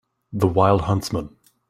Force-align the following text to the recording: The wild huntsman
The 0.33 0.47
wild 0.47 0.81
huntsman 0.81 1.35